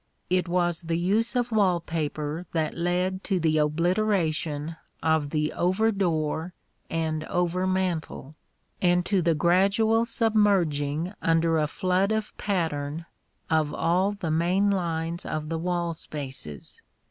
It 0.31 0.47
was 0.47 0.81
the 0.81 0.97
use 0.97 1.35
of 1.35 1.51
wall 1.51 1.79
paper 1.79 2.47
that 2.53 2.73
led 2.73 3.23
to 3.25 3.39
the 3.39 3.59
obliteration 3.59 4.75
of 5.03 5.29
the 5.29 5.53
over 5.53 5.91
door 5.91 6.55
and 6.89 7.23
over 7.25 7.67
mantel, 7.67 8.33
and 8.81 9.05
to 9.05 9.21
the 9.21 9.35
gradual 9.35 10.05
submerging 10.05 11.13
under 11.21 11.59
a 11.59 11.67
flood 11.67 12.11
of 12.11 12.35
pattern 12.39 13.05
of 13.47 13.75
all 13.75 14.13
the 14.13 14.31
main 14.31 14.71
lines 14.71 15.23
of 15.23 15.49
the 15.49 15.59
wall 15.59 15.93
spaces. 15.93 16.81